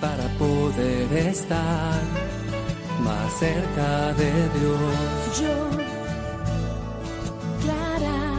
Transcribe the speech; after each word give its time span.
Para 0.00 0.26
poder 0.38 1.12
estar 1.12 2.02
más 3.00 3.32
cerca 3.38 4.14
de 4.14 4.48
Dios. 4.58 5.40
Yo, 5.40 5.70
Clara, 7.60 8.34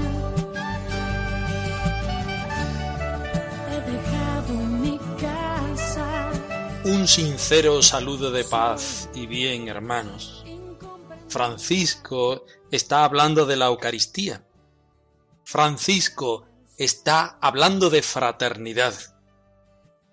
he 3.69 3.91
dejado 3.91 4.53
mi 4.53 4.97
casa. 5.19 6.31
Un 6.85 7.07
sincero 7.07 7.81
saludo 7.83 8.31
de 8.31 8.43
paz 8.43 9.09
y 9.13 9.27
bien, 9.27 9.67
hermanos. 9.67 10.43
Francisco 11.27 12.45
está 12.71 13.05
hablando 13.05 13.45
de 13.45 13.55
la 13.55 13.67
Eucaristía. 13.67 14.43
Francisco 15.43 16.52
está 16.77 17.37
hablando 17.41 17.89
de 17.89 18.01
fraternidad. 18.01 18.93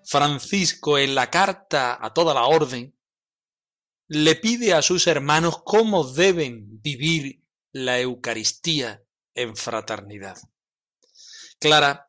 Francisco 0.03 0.97
en 0.97 1.15
la 1.15 1.29
carta 1.29 1.97
a 1.99 2.13
toda 2.13 2.33
la 2.33 2.45
orden 2.45 2.95
le 4.07 4.35
pide 4.35 4.73
a 4.73 4.81
sus 4.81 5.07
hermanos 5.07 5.61
cómo 5.63 6.03
deben 6.03 6.81
vivir 6.81 7.43
la 7.71 7.99
Eucaristía 7.99 9.03
en 9.33 9.55
fraternidad. 9.55 10.37
Clara, 11.59 12.05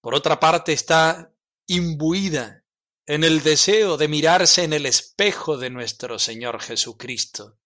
por 0.00 0.14
otra 0.14 0.38
parte, 0.38 0.72
está 0.72 1.32
imbuida 1.66 2.64
en 3.06 3.24
el 3.24 3.42
deseo 3.42 3.96
de 3.96 4.08
mirarse 4.08 4.64
en 4.64 4.72
el 4.72 4.84
espejo 4.84 5.56
de 5.56 5.70
nuestro 5.70 6.18
Señor 6.18 6.60
Jesucristo. 6.60 7.58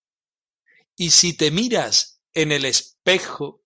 Y 0.96 1.10
si 1.10 1.32
te 1.32 1.50
miras 1.50 2.20
en 2.34 2.52
el 2.52 2.66
espejo, 2.66 3.59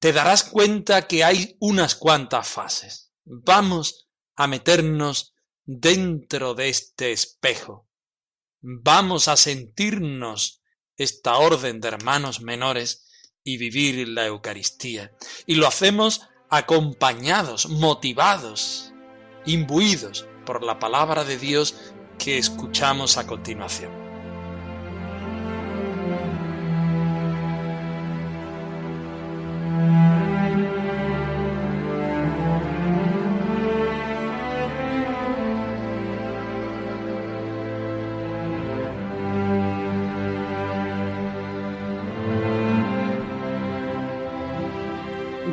te 0.00 0.12
darás 0.12 0.44
cuenta 0.44 1.06
que 1.06 1.22
hay 1.22 1.56
unas 1.60 1.94
cuantas 1.94 2.48
fases. 2.48 3.12
Vamos 3.24 4.08
a 4.34 4.46
meternos 4.46 5.34
dentro 5.64 6.54
de 6.54 6.70
este 6.70 7.12
espejo. 7.12 7.86
Vamos 8.60 9.28
a 9.28 9.36
sentirnos 9.36 10.62
esta 10.96 11.36
orden 11.36 11.80
de 11.80 11.88
hermanos 11.88 12.40
menores 12.40 13.06
y 13.44 13.58
vivir 13.58 14.08
la 14.08 14.26
Eucaristía. 14.26 15.12
Y 15.46 15.56
lo 15.56 15.66
hacemos 15.66 16.22
acompañados, 16.48 17.68
motivados, 17.68 18.92
imbuidos 19.44 20.26
por 20.46 20.64
la 20.64 20.78
palabra 20.78 21.24
de 21.24 21.38
Dios 21.38 21.74
que 22.18 22.38
escuchamos 22.38 23.18
a 23.18 23.26
continuación. 23.26 24.09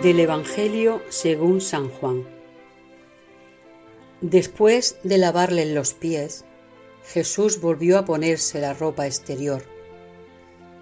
Del 0.03 0.19
Evangelio 0.19 1.01
según 1.09 1.59
San 1.59 1.89
Juan. 1.89 2.23
Después 4.21 4.97
de 5.03 5.17
lavarle 5.17 5.65
los 5.73 5.93
pies, 5.93 6.45
Jesús 7.03 7.59
volvió 7.59 7.97
a 7.97 8.05
ponerse 8.05 8.61
la 8.61 8.73
ropa 8.73 9.05
exterior. 9.05 9.63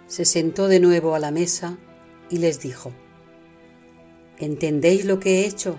Se 0.07 0.25
sentó 0.25 0.67
de 0.67 0.79
nuevo 0.79 1.15
a 1.15 1.19
la 1.19 1.31
mesa 1.31 1.77
y 2.29 2.37
les 2.37 2.59
dijo, 2.59 2.91
¿Entendéis 4.39 5.05
lo 5.05 5.19
que 5.19 5.39
he 5.39 5.45
hecho? 5.45 5.77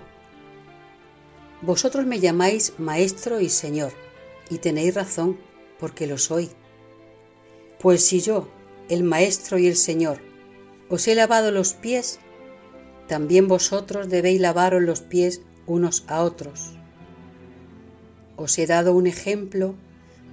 Vosotros 1.61 2.05
me 2.05 2.19
llamáis 2.19 2.73
Maestro 2.79 3.39
y 3.39 3.49
Señor, 3.49 3.91
y 4.49 4.57
tenéis 4.57 4.95
razón, 4.95 5.37
porque 5.79 6.07
lo 6.07 6.17
soy. 6.17 6.49
Pues 7.79 8.03
si 8.03 8.19
yo, 8.19 8.47
el 8.89 9.03
Maestro 9.03 9.59
y 9.59 9.67
el 9.67 9.75
Señor, 9.75 10.19
os 10.89 11.07
he 11.07 11.15
lavado 11.15 11.51
los 11.51 11.73
pies, 11.73 12.19
también 13.07 13.47
vosotros 13.47 14.09
debéis 14.09 14.41
lavaros 14.41 14.81
los 14.81 15.01
pies 15.01 15.41
unos 15.67 16.03
a 16.07 16.23
otros. 16.23 16.73
Os 18.37 18.57
he 18.57 18.65
dado 18.65 18.93
un 18.93 19.05
ejemplo 19.05 19.75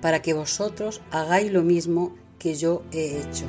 para 0.00 0.22
que 0.22 0.32
vosotros 0.32 1.02
hagáis 1.10 1.52
lo 1.52 1.62
mismo 1.62 2.16
que 2.38 2.54
yo 2.54 2.82
he 2.92 3.18
hecho. 3.20 3.44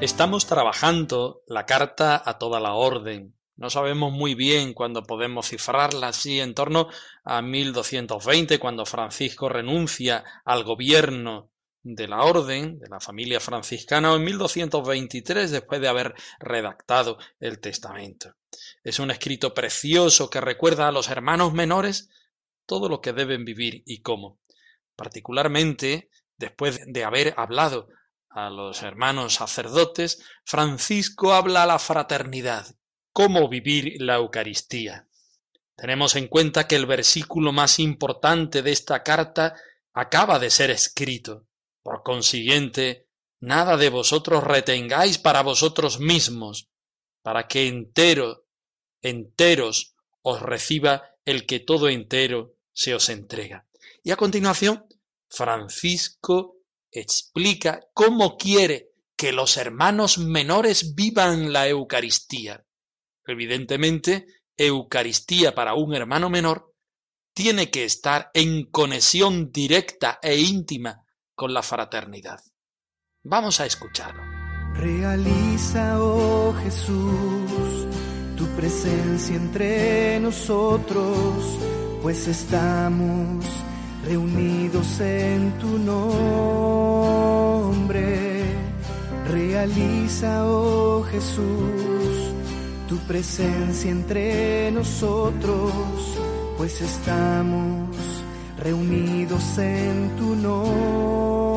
Estamos 0.00 0.46
trabajando 0.46 1.42
la 1.46 1.66
carta 1.66 2.22
a 2.24 2.38
toda 2.38 2.58
la 2.58 2.72
orden. 2.72 3.36
No 3.56 3.68
sabemos 3.68 4.10
muy 4.10 4.34
bien 4.34 4.72
cuándo 4.72 5.02
podemos 5.02 5.50
cifrarla 5.50 6.08
así 6.08 6.40
en 6.40 6.54
torno 6.54 6.88
a 7.22 7.42
1220, 7.42 8.58
cuando 8.58 8.86
Francisco 8.86 9.50
renuncia 9.50 10.24
al 10.46 10.64
gobierno 10.64 11.50
de 11.82 12.08
la 12.08 12.22
orden, 12.22 12.78
de 12.78 12.88
la 12.88 12.98
familia 12.98 13.40
franciscana, 13.40 14.14
o 14.14 14.16
en 14.16 14.24
1223, 14.24 15.50
después 15.50 15.82
de 15.82 15.88
haber 15.88 16.14
redactado 16.38 17.18
el 17.38 17.60
testamento. 17.60 18.36
Es 18.82 19.00
un 19.00 19.10
escrito 19.10 19.52
precioso 19.52 20.30
que 20.30 20.40
recuerda 20.40 20.88
a 20.88 20.92
los 20.92 21.10
hermanos 21.10 21.52
menores 21.52 22.08
todo 22.64 22.88
lo 22.88 23.02
que 23.02 23.12
deben 23.12 23.44
vivir 23.44 23.82
y 23.84 24.00
cómo. 24.00 24.40
Particularmente, 24.96 26.08
después 26.38 26.80
de 26.86 27.04
haber 27.04 27.34
hablado 27.36 27.88
a 28.30 28.48
los 28.48 28.82
hermanos 28.82 29.34
sacerdotes, 29.34 30.22
Francisco 30.44 31.34
habla 31.34 31.64
a 31.64 31.66
la 31.66 31.78
fraternidad, 31.78 32.76
cómo 33.12 33.48
vivir 33.48 34.00
la 34.00 34.16
Eucaristía. 34.16 35.08
Tenemos 35.76 36.14
en 36.14 36.28
cuenta 36.28 36.66
que 36.68 36.76
el 36.76 36.86
versículo 36.86 37.52
más 37.52 37.78
importante 37.78 38.62
de 38.62 38.70
esta 38.70 39.02
carta 39.02 39.56
acaba 39.92 40.38
de 40.38 40.50
ser 40.50 40.70
escrito. 40.70 41.46
Por 41.82 42.02
consiguiente, 42.02 43.08
nada 43.40 43.76
de 43.76 43.88
vosotros 43.88 44.44
retengáis 44.44 45.18
para 45.18 45.42
vosotros 45.42 45.98
mismos, 45.98 46.68
para 47.22 47.48
que 47.48 47.66
entero, 47.66 48.46
enteros 49.02 49.96
os 50.22 50.40
reciba 50.40 51.16
el 51.24 51.46
que 51.46 51.58
todo 51.58 51.88
entero 51.88 52.54
se 52.72 52.94
os 52.94 53.08
entrega. 53.08 53.66
Y 54.04 54.12
a 54.12 54.16
continuación, 54.16 54.86
Francisco 55.28 56.59
explica 56.92 57.80
cómo 57.92 58.36
quiere 58.36 58.90
que 59.16 59.32
los 59.32 59.56
hermanos 59.56 60.18
menores 60.18 60.94
vivan 60.94 61.52
la 61.52 61.68
Eucaristía. 61.68 62.64
Evidentemente, 63.26 64.26
Eucaristía 64.56 65.54
para 65.54 65.74
un 65.74 65.94
hermano 65.94 66.30
menor 66.30 66.74
tiene 67.34 67.70
que 67.70 67.84
estar 67.84 68.30
en 68.34 68.70
conexión 68.70 69.52
directa 69.52 70.18
e 70.22 70.36
íntima 70.36 71.04
con 71.34 71.54
la 71.54 71.62
fraternidad. 71.62 72.40
Vamos 73.22 73.60
a 73.60 73.66
escucharlo. 73.66 74.22
Realiza, 74.74 76.02
oh 76.02 76.54
Jesús, 76.62 77.86
tu 78.36 78.46
presencia 78.56 79.36
entre 79.36 80.18
nosotros, 80.20 81.58
pues 82.02 82.26
estamos 82.26 83.44
reunidos 84.04 85.00
en 85.00 85.58
tu 85.58 85.78
nombre. 85.78 86.10
Realiza, 89.28 90.46
oh 90.46 91.02
Jesús, 91.04 92.34
tu 92.88 92.96
presencia 93.06 93.90
entre 93.90 94.70
nosotros, 94.72 95.62
pues 96.56 96.80
estamos 96.80 98.24
reunidos 98.58 99.58
en 99.58 100.16
tu 100.16 100.34
nombre 100.34 101.50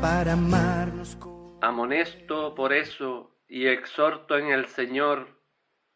para 0.00 0.34
amarnos. 0.34 1.16
Amonesto 1.62 2.54
por 2.54 2.72
eso 2.72 3.30
y 3.48 3.66
exhorto 3.66 4.38
en 4.38 4.46
el 4.46 4.66
Señor 4.66 5.40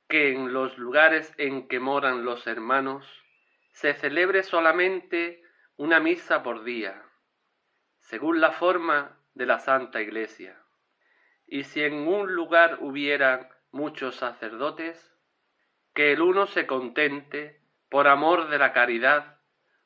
que 0.09 0.33
en 0.33 0.53
los 0.53 0.77
lugares 0.77 1.33
en 1.39 1.67
que 1.69 1.81
moran 1.81 2.25
los 2.25 2.47
hermanos 2.47 3.07
se 3.75 3.93
celebre 3.95 4.45
solamente 4.45 5.43
una 5.77 5.99
misa 5.99 6.45
por 6.45 6.63
día, 6.63 7.03
según 7.99 8.41
la 8.41 8.53
forma 8.53 9.21
de 9.35 9.47
la 9.47 9.59
Santa 9.59 10.01
Iglesia, 10.01 10.63
y 11.47 11.65
si 11.65 11.83
en 11.83 12.07
un 12.07 12.35
lugar 12.35 12.79
hubieran 12.81 13.49
muchos 13.73 14.15
sacerdotes, 14.15 15.13
que 15.93 16.13
el 16.13 16.23
uno 16.23 16.47
se 16.47 16.69
contente, 16.69 17.61
por 17.91 18.07
amor 18.07 18.49
de 18.49 18.59
la 18.59 18.73
caridad, 18.73 19.41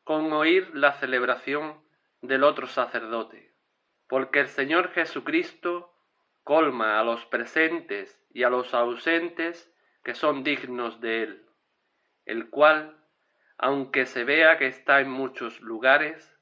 con 0.04 0.32
oír 0.34 0.70
la 0.74 0.92
celebración 0.92 1.82
del 2.20 2.44
otro 2.44 2.66
sacerdote, 2.66 3.54
porque 4.06 4.40
el 4.40 4.48
Señor 4.48 4.90
Jesucristo 4.92 5.94
colma 6.44 7.00
a 7.00 7.04
los 7.04 7.24
presentes 7.24 8.22
y 8.34 8.42
a 8.42 8.50
los 8.50 8.74
ausentes 8.74 9.74
que 10.04 10.14
son 10.14 10.44
dignos 10.44 11.00
de 11.00 11.22
él, 11.22 11.46
el 12.26 12.50
cual, 12.50 12.98
aunque 13.58 14.06
se 14.06 14.24
vea 14.24 14.56
que 14.56 14.68
está 14.68 15.00
en 15.00 15.10
muchos 15.10 15.60
lugares, 15.60 16.38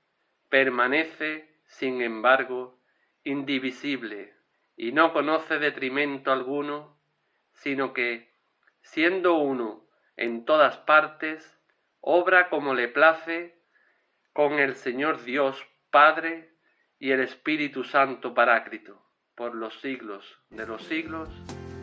permanece, 0.48 1.48
sin 1.64 2.02
embargo, 2.02 2.78
indivisible 3.24 4.34
y 4.76 4.92
no 4.92 5.12
conoce 5.12 5.58
detrimento 5.58 6.30
alguno, 6.30 6.96
sino 7.54 7.92
que, 7.92 8.30
siendo 8.82 9.38
uno 9.38 9.88
en 10.16 10.44
todas 10.44 10.76
partes, 10.78 11.58
obra 12.00 12.50
como 12.50 12.74
le 12.74 12.88
place 12.88 13.58
con 14.32 14.58
el 14.58 14.74
Señor 14.74 15.24
Dios 15.24 15.66
Padre 15.90 16.50
y 16.98 17.10
el 17.10 17.20
Espíritu 17.20 17.84
Santo 17.84 18.34
Paráclito, 18.34 19.02
por 19.34 19.54
los 19.54 19.80
siglos 19.80 20.38
de 20.50 20.66
los 20.66 20.82
siglos. 20.82 21.30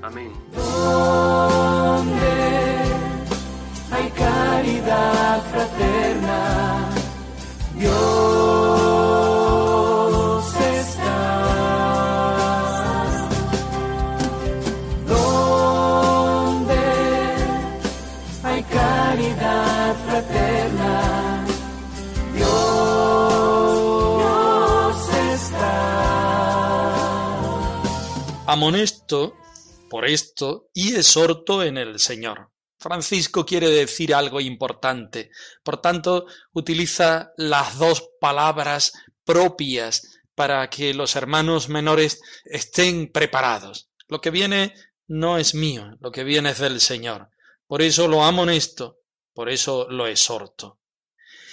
Amén. 0.04 0.32
Caridad 4.64 5.44
fraterna, 5.52 6.90
Dios 7.76 7.94
está. 10.56 11.20
Donde 15.06 16.80
hay 18.42 18.64
caridad 18.64 19.96
fraterna, 20.06 21.46
Dios 22.34 22.48
está. 25.34 25.76
Amonesto 28.48 29.36
por 29.90 30.06
esto 30.06 30.70
y 30.74 30.96
exhorto 30.96 31.62
en 31.64 31.78
el 31.78 32.00
Señor. 32.00 32.53
Francisco 32.84 33.46
quiere 33.46 33.70
decir 33.70 34.14
algo 34.14 34.42
importante, 34.42 35.32
por 35.64 35.80
tanto 35.80 36.26
utiliza 36.52 37.32
las 37.38 37.78
dos 37.78 38.10
palabras 38.20 38.92
propias 39.24 40.20
para 40.36 40.70
que 40.70 40.94
los 40.94 41.16
hermanos 41.16 41.70
menores 41.70 42.20
estén 42.44 43.10
preparados. 43.10 43.90
Lo 44.10 44.20
que 44.20 44.32
viene 44.32 44.74
no 45.08 45.38
es 45.38 45.56
mío, 45.56 45.96
lo 46.02 46.12
que 46.12 46.26
viene 46.26 46.50
es 46.50 46.60
del 46.60 46.82
Señor. 46.82 47.30
Por 47.68 47.82
eso 47.82 48.10
lo 48.10 48.26
amonesto, 48.26 49.00
por 49.34 49.50
eso 49.50 49.88
lo 49.90 50.06
exhorto. 50.06 50.82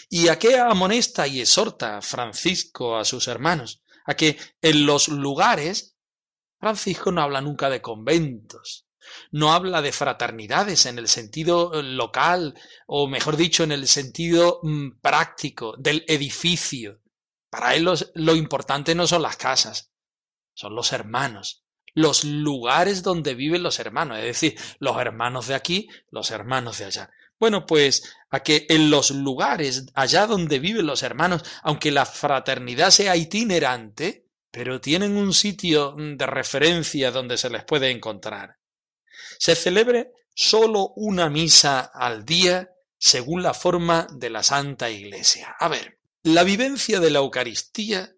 ¿Y 0.08 0.26
a 0.26 0.36
qué 0.36 0.58
amonesta 0.58 1.28
y 1.28 1.40
exhorta 1.40 2.02
Francisco 2.02 2.96
a 2.96 3.04
sus 3.04 3.28
hermanos? 3.28 3.84
A 4.04 4.14
que 4.14 4.36
en 4.60 4.84
los 4.84 5.06
lugares 5.06 5.94
Francisco 6.58 7.12
no 7.12 7.22
habla 7.22 7.40
nunca 7.40 7.70
de 7.70 7.80
conventos, 7.80 8.89
no 9.30 9.52
habla 9.52 9.82
de 9.82 9.92
fraternidades 9.92 10.86
en 10.86 10.98
el 10.98 11.08
sentido 11.08 11.72
eh, 11.74 11.82
local, 11.82 12.54
o 12.86 13.08
mejor 13.08 13.36
dicho, 13.36 13.64
en 13.64 13.72
el 13.72 13.88
sentido 13.88 14.60
mm, 14.62 15.00
práctico 15.00 15.74
del 15.78 16.04
edificio. 16.08 17.00
Para 17.48 17.74
él 17.74 17.88
lo 18.14 18.36
importante 18.36 18.94
no 18.94 19.06
son 19.06 19.22
las 19.22 19.36
casas, 19.36 19.90
son 20.54 20.74
los 20.74 20.92
hermanos, 20.92 21.64
los 21.94 22.24
lugares 22.24 23.02
donde 23.02 23.34
viven 23.34 23.62
los 23.62 23.78
hermanos, 23.78 24.18
es 24.18 24.24
decir, 24.24 24.58
los 24.78 24.96
hermanos 25.00 25.48
de 25.48 25.54
aquí, 25.54 25.88
los 26.10 26.30
hermanos 26.30 26.78
de 26.78 26.84
allá. 26.84 27.10
Bueno, 27.40 27.64
pues 27.64 28.14
a 28.30 28.40
que 28.40 28.66
en 28.68 28.90
los 28.90 29.10
lugares 29.10 29.86
allá 29.94 30.26
donde 30.26 30.58
viven 30.58 30.86
los 30.86 31.02
hermanos, 31.02 31.42
aunque 31.62 31.90
la 31.90 32.04
fraternidad 32.04 32.90
sea 32.90 33.16
itinerante, 33.16 34.26
pero 34.50 34.80
tienen 34.80 35.16
un 35.16 35.32
sitio 35.32 35.94
mm, 35.96 36.16
de 36.16 36.26
referencia 36.26 37.10
donde 37.10 37.38
se 37.38 37.50
les 37.50 37.64
puede 37.64 37.90
encontrar. 37.90 38.58
Se 39.38 39.54
celebre 39.54 40.12
solo 40.34 40.92
una 40.96 41.28
misa 41.28 41.80
al 41.80 42.24
día 42.24 42.70
según 42.98 43.42
la 43.42 43.54
forma 43.54 44.06
de 44.12 44.30
la 44.30 44.42
Santa 44.42 44.90
Iglesia. 44.90 45.56
A 45.58 45.68
ver, 45.68 45.98
la 46.22 46.44
vivencia 46.44 47.00
de 47.00 47.10
la 47.10 47.20
Eucaristía 47.20 48.14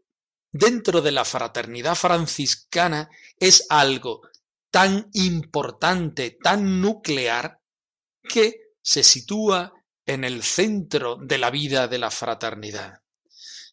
dentro 0.51 1.01
de 1.01 1.13
la 1.13 1.25
fraternidad 1.25 1.95
franciscana 1.95 3.09
es 3.39 3.67
algo 3.69 4.23
tan 4.71 5.09
importante, 5.13 6.37
tan 6.43 6.81
nuclear, 6.81 7.61
que 8.23 8.73
se 8.81 9.03
sitúa 9.03 9.73
en 10.07 10.25
el 10.25 10.43
centro 10.43 11.17
de 11.17 11.39
la 11.39 11.51
vida 11.51 11.89
de 11.89 11.99
la 11.99 12.11
fraternidad. 12.11 13.03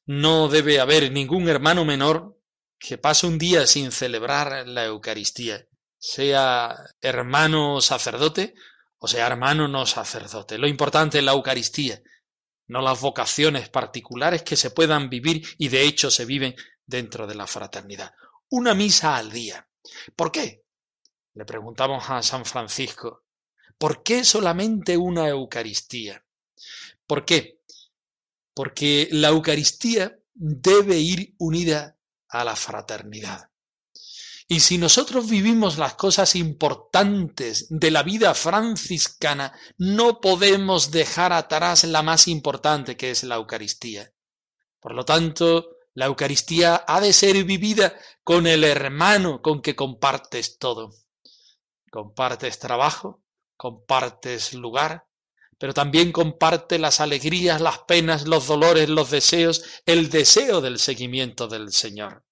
No 0.05 0.47
debe 0.47 0.79
haber 0.79 1.11
ningún 1.11 1.49
hermano 1.49 1.85
menor 1.85 2.37
que 2.77 2.97
pase 2.97 3.27
un 3.27 3.37
día 3.37 3.65
sin 3.67 3.91
celebrar 3.91 4.67
la 4.67 4.85
Eucaristía, 4.85 5.67
sea 5.99 6.75
hermano 7.01 7.81
sacerdote 7.81 8.55
o 8.99 9.07
sea 9.07 9.27
hermano 9.27 9.67
no 9.67 9.85
sacerdote. 9.85 10.57
Lo 10.57 10.67
importante 10.67 11.17
es 11.19 11.23
la 11.23 11.31
Eucaristía, 11.31 12.01
no 12.67 12.81
las 12.81 12.99
vocaciones 12.99 13.69
particulares 13.69 14.43
que 14.43 14.57
se 14.57 14.71
puedan 14.71 15.09
vivir 15.09 15.47
y 15.57 15.69
de 15.69 15.83
hecho 15.83 16.11
se 16.11 16.25
viven 16.25 16.55
dentro 16.85 17.25
de 17.25 17.35
la 17.35 17.47
fraternidad. 17.47 18.13
Una 18.49 18.75
misa 18.75 19.15
al 19.15 19.31
día. 19.31 19.67
¿Por 20.15 20.31
qué? 20.31 20.65
Le 21.33 21.45
preguntamos 21.45 22.09
a 22.09 22.21
San 22.21 22.45
Francisco. 22.45 23.23
¿Por 23.77 24.03
qué 24.03 24.25
solamente 24.25 24.97
una 24.97 25.29
Eucaristía? 25.29 26.25
¿Por 27.07 27.23
qué? 27.23 27.61
Porque 28.53 29.07
la 29.11 29.29
Eucaristía 29.29 30.19
debe 30.33 30.97
ir 30.97 31.35
unida 31.37 31.97
a 32.27 32.43
la 32.43 32.55
fraternidad. 32.55 33.48
Y 34.51 34.61
si 34.61 34.79
nosotros 34.79 35.29
vivimos 35.29 35.77
las 35.77 35.93
cosas 35.93 36.35
importantes 36.35 37.67
de 37.69 37.91
la 37.91 38.01
vida 38.01 38.33
franciscana, 38.33 39.53
no 39.77 40.19
podemos 40.21 40.89
dejar 40.89 41.33
atrás 41.33 41.83
la 41.83 42.01
más 42.01 42.27
importante 42.27 42.97
que 42.97 43.11
es 43.11 43.23
la 43.23 43.35
Eucaristía. 43.35 44.11
Por 44.79 44.95
lo 44.95 45.05
tanto, 45.05 45.77
la 45.93 46.07
Eucaristía 46.07 46.83
ha 46.87 46.99
de 46.99 47.13
ser 47.13 47.43
vivida 47.43 47.95
con 48.23 48.47
el 48.47 48.63
hermano 48.63 49.43
con 49.43 49.61
que 49.61 49.75
compartes 49.75 50.57
todo. 50.57 50.95
Compartes 51.91 52.57
trabajo, 52.57 53.21
compartes 53.55 54.55
lugar, 54.55 55.05
pero 55.59 55.75
también 55.75 56.11
comparte 56.11 56.79
las 56.79 57.01
alegrías, 57.01 57.61
las 57.61 57.77
penas, 57.87 58.27
los 58.27 58.47
dolores, 58.47 58.89
los 58.89 59.11
deseos, 59.11 59.63
el 59.85 60.09
deseo 60.09 60.59
del 60.59 60.79
seguimiento 60.79 61.47
del 61.47 61.71
Señor. 61.71 62.23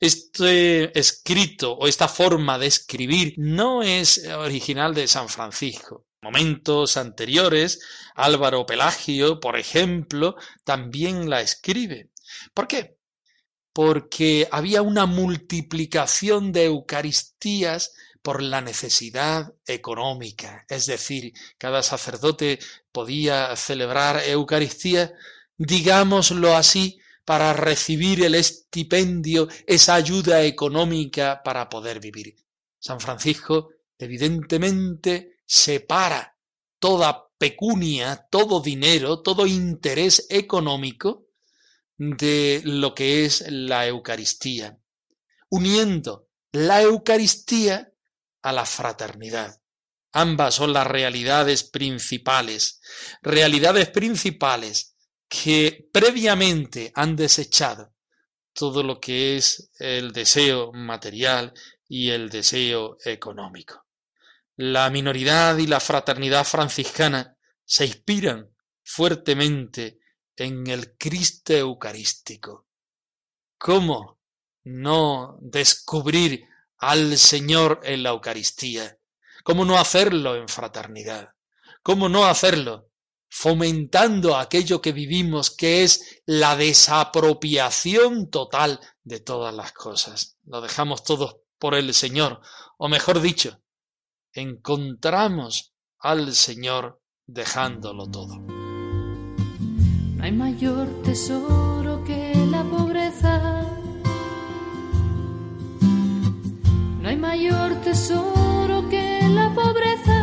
Este 0.00 0.98
escrito 0.98 1.74
o 1.74 1.86
esta 1.86 2.08
forma 2.08 2.58
de 2.58 2.66
escribir 2.66 3.34
no 3.36 3.82
es 3.82 4.26
original 4.26 4.94
de 4.94 5.06
San 5.06 5.28
Francisco. 5.28 6.06
Momentos 6.22 6.96
anteriores, 6.96 7.80
Álvaro 8.14 8.64
Pelagio, 8.64 9.40
por 9.40 9.58
ejemplo, 9.58 10.36
también 10.64 11.28
la 11.28 11.42
escribe. 11.42 12.12
¿Por 12.54 12.66
qué? 12.66 12.96
Porque 13.74 14.48
había 14.50 14.80
una 14.80 15.04
multiplicación 15.04 16.50
de 16.50 16.64
Eucaristías 16.64 17.92
por 18.22 18.42
la 18.42 18.62
necesidad 18.62 19.52
económica. 19.66 20.64
Es 20.70 20.86
decir, 20.86 21.34
cada 21.58 21.82
sacerdote 21.82 22.58
podía 22.90 23.54
celebrar 23.54 24.22
Eucaristía, 24.26 25.12
digámoslo 25.58 26.56
así, 26.56 27.00
para 27.30 27.52
recibir 27.52 28.24
el 28.24 28.34
estipendio, 28.34 29.46
esa 29.64 29.94
ayuda 29.94 30.42
económica 30.42 31.40
para 31.44 31.68
poder 31.68 32.00
vivir. 32.00 32.34
San 32.76 32.98
Francisco, 32.98 33.68
evidentemente, 33.96 35.36
separa 35.46 36.36
toda 36.80 37.28
pecunia, 37.38 38.26
todo 38.28 38.60
dinero, 38.60 39.22
todo 39.22 39.46
interés 39.46 40.26
económico 40.28 41.28
de 41.96 42.62
lo 42.64 42.96
que 42.96 43.24
es 43.24 43.44
la 43.48 43.86
Eucaristía, 43.86 44.80
uniendo 45.50 46.30
la 46.50 46.82
Eucaristía 46.82 47.92
a 48.42 48.52
la 48.52 48.66
fraternidad. 48.66 49.62
Ambas 50.10 50.56
son 50.56 50.72
las 50.72 50.88
realidades 50.88 51.62
principales, 51.62 52.80
realidades 53.22 53.88
principales 53.88 54.89
que 55.30 55.88
previamente 55.92 56.90
han 56.96 57.14
desechado 57.14 57.94
todo 58.52 58.82
lo 58.82 58.98
que 58.98 59.36
es 59.36 59.70
el 59.78 60.10
deseo 60.10 60.72
material 60.72 61.54
y 61.86 62.10
el 62.10 62.28
deseo 62.28 62.96
económico. 63.04 63.86
La 64.56 64.90
minoridad 64.90 65.56
y 65.58 65.68
la 65.68 65.78
fraternidad 65.78 66.44
franciscana 66.44 67.36
se 67.64 67.86
inspiran 67.86 68.50
fuertemente 68.82 70.00
en 70.34 70.66
el 70.66 70.96
Cristo 70.96 71.52
Eucarístico. 71.52 72.66
¿Cómo 73.56 74.18
no 74.64 75.38
descubrir 75.40 76.44
al 76.78 77.16
Señor 77.16 77.82
en 77.84 78.02
la 78.02 78.10
Eucaristía? 78.10 78.98
¿Cómo 79.44 79.64
no 79.64 79.78
hacerlo 79.78 80.34
en 80.34 80.48
fraternidad? 80.48 81.34
¿Cómo 81.84 82.08
no 82.08 82.26
hacerlo 82.26 82.89
fomentando 83.30 84.36
aquello 84.36 84.82
que 84.82 84.92
vivimos, 84.92 85.50
que 85.50 85.84
es 85.84 86.22
la 86.26 86.56
desapropiación 86.56 88.28
total 88.28 88.80
de 89.04 89.20
todas 89.20 89.54
las 89.54 89.72
cosas? 89.72 90.36
Lo 90.44 90.60
dejamos 90.60 91.04
todos 91.04 91.36
por 91.58 91.74
el 91.74 91.94
Señor, 91.94 92.40
o 92.76 92.88
mejor 92.88 93.20
dicho, 93.20 93.60
encontramos 94.32 95.74
al 95.98 96.34
Señor 96.34 97.00
dejándolo 97.26 98.10
todo. 98.10 98.36
No 100.20 100.24
hay 100.24 100.32
mayor 100.32 100.88
tesoro 101.02 102.04
que 102.04 102.34
la 102.50 102.62
pobreza. 102.64 103.62
No 107.00 107.08
hay 107.08 107.16
mayor 107.16 107.74
tesoro 107.82 108.88
que 108.90 109.20
la 109.28 109.54
pobreza. 109.54 110.19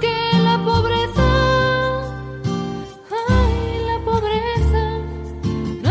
Que 0.00 0.16
la 0.38 0.62
pobreza. 0.64 1.28
Ay, 3.28 3.84
la 3.84 4.02
pobreza. 4.02 4.98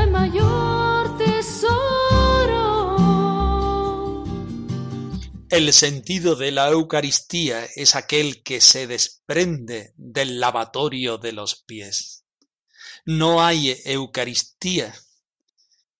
Mayor 0.10 1.18
tesoro. 1.20 2.64
El 5.50 5.74
sentido 5.74 6.36
de 6.36 6.52
la 6.52 6.70
Eucaristía 6.70 7.68
es 7.76 7.96
aquel 7.96 8.42
que 8.42 8.62
se 8.62 8.88
desprende 8.88 9.94
del 9.96 10.40
lavatorio 10.40 11.20
de 11.20 11.34
los 11.34 11.62
pies. 11.64 12.26
No 13.06 13.44
hay 13.44 13.78
Eucaristía 13.86 14.96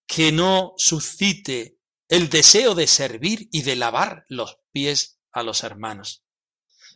que 0.08 0.32
no 0.32 0.74
suscite 0.78 1.78
el 2.08 2.30
deseo 2.30 2.74
de 2.74 2.88
servir 2.88 3.50
y 3.52 3.62
de 3.62 3.76
lavar 3.76 4.26
los 4.30 4.58
pies 4.72 5.20
a 5.32 5.44
los 5.44 5.64
hermanos. 5.64 6.23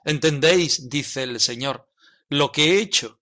¿Entendéis, 0.07 0.89
dice 0.89 1.23
el 1.23 1.41
Señor, 1.41 1.91
lo 2.29 2.53
que 2.53 2.63
he 2.63 2.79
hecho 2.79 3.19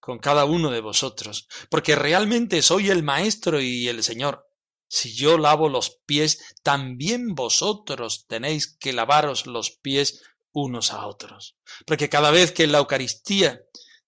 con 0.00 0.18
cada 0.18 0.44
uno 0.44 0.70
de 0.70 0.82
vosotros? 0.82 1.48
Porque 1.70 1.96
realmente 1.96 2.60
soy 2.60 2.90
el 2.90 3.02
Maestro 3.02 3.58
y 3.58 3.88
el 3.88 4.02
Señor. 4.02 4.46
Si 4.86 5.14
yo 5.14 5.38
lavo 5.38 5.70
los 5.70 5.98
pies, 6.04 6.54
también 6.62 7.34
vosotros 7.34 8.26
tenéis 8.28 8.66
que 8.66 8.92
lavaros 8.92 9.46
los 9.46 9.70
pies 9.70 10.24
unos 10.52 10.92
a 10.92 11.06
otros. 11.06 11.56
Porque 11.86 12.10
cada 12.10 12.30
vez 12.30 12.52
que 12.52 12.64
en 12.64 12.72
la 12.72 12.78
Eucaristía 12.80 13.62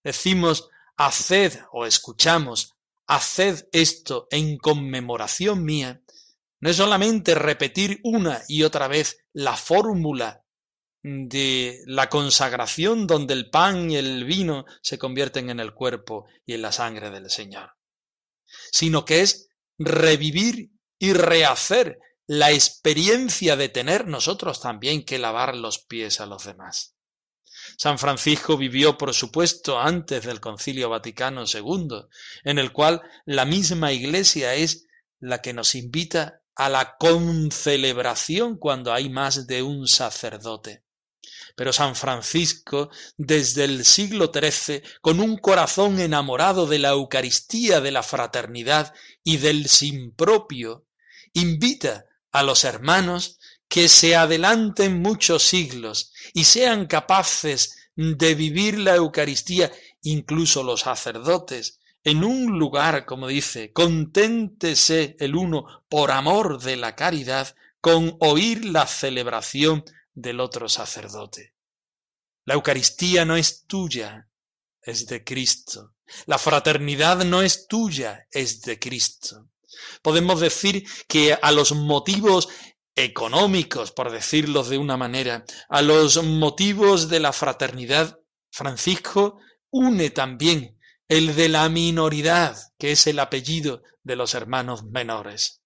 decimos 0.05 0.69
haced 0.99 1.59
o 1.73 1.87
escuchamos 1.87 2.75
haced 3.07 3.69
esto 3.73 4.29
en 4.31 4.59
conmemoración 4.59 5.65
mía, 5.65 6.03
no 6.61 6.69
es 6.69 6.77
solamente 6.77 7.35
repetir 7.35 8.01
una 8.05 8.43
y 8.49 8.65
otra 8.65 8.87
vez 8.87 9.25
la 9.33 9.57
fórmula 9.57 10.45
de 11.03 11.81
la 11.87 12.09
consagración 12.09 13.07
donde 13.07 13.35
el 13.35 13.51
pan 13.51 13.91
y 13.91 13.97
el 13.97 14.25
vino 14.25 14.65
se 14.83 14.99
convierten 14.99 15.51
en 15.51 15.61
el 15.61 15.73
cuerpo 15.73 16.27
y 16.45 16.55
en 16.55 16.63
la 16.63 16.73
sangre 16.73 17.11
del 17.11 17.31
Señor, 17.31 17.73
sino 18.73 19.05
que 19.05 19.21
es 19.23 19.49
revivir 19.79 20.71
y 20.99 21.13
rehacer 21.13 21.99
la 22.27 22.51
experiencia 22.51 23.57
de 23.57 23.69
tener 23.69 24.07
nosotros 24.07 24.61
también 24.61 25.05
que 25.05 25.19
lavar 25.19 25.57
los 25.57 25.79
pies 25.79 26.21
a 26.21 26.27
los 26.27 26.45
demás. 26.45 26.95
San 27.77 27.99
Francisco 27.99 28.57
vivió, 28.57 28.99
por 28.99 29.15
supuesto, 29.15 29.79
antes 29.79 30.25
del 30.25 30.41
Concilio 30.41 30.89
Vaticano 30.89 31.45
II, 31.45 32.07
en 32.45 32.59
el 32.59 32.73
cual 32.73 33.03
la 33.25 33.45
misma 33.45 33.93
Iglesia 33.93 34.55
es 34.55 34.87
la 35.21 35.41
que 35.41 35.53
nos 35.53 35.75
invita 35.75 36.43
a 36.55 36.69
la 36.69 36.97
concelebración 36.99 38.59
cuando 38.59 38.93
hay 38.93 39.09
más 39.09 39.47
de 39.47 39.63
un 39.63 39.87
sacerdote. 39.87 40.85
Pero 41.59 41.73
San 41.73 41.97
Francisco, 41.97 42.89
desde 43.17 43.65
el 43.65 43.85
siglo 43.85 44.31
XIII, 44.33 44.81
con 45.01 45.19
un 45.19 45.37
corazón 45.39 45.99
enamorado 45.99 46.69
de 46.69 46.79
la 46.79 46.91
Eucaristía, 46.91 47.81
de 47.81 47.91
la 47.91 48.05
fraternidad 48.05 48.95
y 49.25 49.39
del 49.39 49.69
sin 49.69 50.13
propio, 50.13 50.87
invita 51.33 52.05
a 52.31 52.45
los 52.45 52.63
hermanos 52.63 53.41
que 53.67 53.89
se 53.89 54.15
adelanten 54.15 55.03
muchos 55.03 55.43
siglos 55.43 56.13
y 56.33 56.45
sean 56.45 56.87
capaces 56.87 57.91
de 57.97 58.37
vivir 58.37 58.79
la 58.79 58.95
Eucaristía, 58.95 59.73
incluso 60.03 60.63
los 60.63 60.83
sacerdotes, 60.83 61.81
en 62.05 62.23
un 62.23 62.57
lugar, 62.57 63.05
como 63.05 63.27
dice, 63.27 63.73
conténtese 63.73 65.17
el 65.19 65.35
uno 65.35 65.83
por 65.89 66.13
amor 66.13 66.63
de 66.63 66.77
la 66.77 66.95
caridad 66.95 67.57
con 67.81 68.17
oír 68.21 68.65
la 68.65 68.87
celebración 68.87 69.85
del 70.21 70.41
otro 70.41 70.69
sacerdote. 70.69 71.55
La 72.45 72.55
Eucaristía 72.55 73.25
no 73.25 73.37
es 73.37 73.67
tuya, 73.67 74.29
es 74.83 75.07
de 75.07 75.23
Cristo. 75.23 75.95
La 76.27 76.39
fraternidad 76.39 77.25
no 77.25 77.43
es 77.43 77.67
tuya, 77.69 78.27
es 78.31 78.63
de 78.63 78.79
Cristo. 78.79 79.51
Podemos 80.03 80.41
decir 80.41 80.85
que 81.07 81.39
a 81.41 81.53
los 81.53 81.73
motivos 81.73 82.49
económicos, 82.97 83.93
por 83.93 84.11
decirlo 84.11 84.65
de 84.65 84.79
una 84.79 84.97
manera, 84.97 85.45
a 85.69 85.83
los 85.83 86.23
motivos 86.25 87.09
de 87.09 87.21
la 87.21 87.33
fraternidad, 87.33 88.19
Francisco 88.51 89.39
une 89.71 90.11
también 90.11 90.81
el 91.07 91.37
de 91.37 91.49
la 91.49 91.69
minoridad, 91.69 92.57
que 92.77 92.93
es 92.93 93.07
el 93.07 93.21
apellido 93.21 93.83
de 94.03 94.17
los 94.17 94.35
hermanos 94.35 94.85
menores. 94.85 95.58